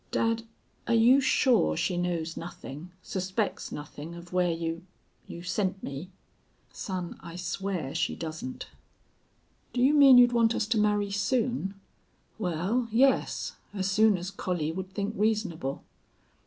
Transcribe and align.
Dad, 0.09 0.47
are 0.87 0.95
you 0.95 1.21
sure 1.21 1.77
she 1.77 1.95
knows 1.95 2.35
nothing, 2.35 2.89
suspects 3.03 3.71
nothing 3.71 4.15
of 4.15 4.33
where 4.33 4.49
you 4.49 4.83
you 5.27 5.43
sent 5.43 5.83
me?" 5.83 6.09
"Son, 6.73 7.19
I 7.21 7.35
swear 7.35 7.93
she 7.93 8.15
doesn't." 8.15 8.65
"Do 9.73 9.79
you 9.79 9.93
mean 9.93 10.17
you'd 10.17 10.33
want 10.33 10.55
us 10.55 10.65
to 10.69 10.79
marry 10.79 11.11
soon?" 11.11 11.75
"Wal, 12.39 12.87
yes, 12.91 13.53
as 13.75 13.91
soon 13.91 14.17
as 14.17 14.31
Collie 14.31 14.71
would 14.71 14.89
think 14.91 15.13
reasonable. 15.15 15.83